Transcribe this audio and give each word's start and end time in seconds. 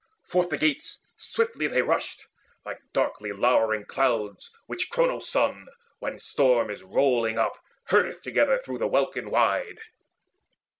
Forth 0.23 0.49
the 0.49 0.57
gates 0.57 0.99
Swiftly 1.15 1.67
they 1.67 1.83
rushed, 1.83 2.25
like 2.65 2.79
darkly 2.91 3.31
lowering 3.31 3.85
clouds 3.85 4.49
Which 4.65 4.89
Cronos' 4.89 5.29
Son, 5.29 5.67
when 5.99 6.17
storm 6.19 6.71
is 6.71 6.81
rolling 6.81 7.37
up, 7.37 7.53
Herdeth 7.91 8.23
together 8.23 8.57
through 8.57 8.79
the 8.79 8.87
welkin 8.87 9.29
wide. 9.29 9.77